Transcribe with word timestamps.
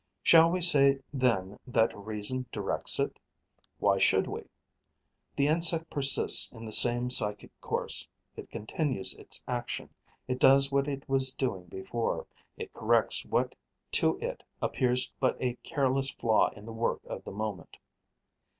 Shall 0.23 0.49
we 0.49 0.61
say 0.61 0.99
then 1.13 1.59
that 1.67 1.95
reason 1.95 2.47
directs 2.51 2.99
it? 2.99 3.19
Why 3.77 3.99
should 3.99 4.25
we? 4.25 4.45
The 5.35 5.45
insect 5.47 5.91
persists 5.91 6.51
in 6.51 6.65
the 6.65 6.71
same 6.71 7.11
psychic 7.11 7.51
course, 7.61 8.07
it 8.35 8.49
continues 8.49 9.15
its 9.19 9.43
action, 9.47 9.91
it 10.27 10.39
does 10.39 10.71
what 10.71 10.87
it 10.87 11.07
was 11.07 11.33
doing 11.33 11.65
before, 11.65 12.25
it 12.57 12.73
corrects 12.73 13.25
what 13.27 13.53
to 13.91 14.17
it 14.17 14.41
appears 14.59 15.13
but 15.19 15.39
a 15.39 15.53
careless 15.61 16.09
flaw 16.09 16.49
in 16.49 16.65
the 16.65 16.73
work 16.73 17.01
of 17.05 17.23
the 17.23 17.29
moment. 17.31 17.77